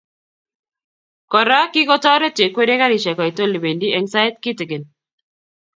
[1.35, 4.83] Kora kikotoret cheikwerie karisiek koit olebendi eng sait kitikin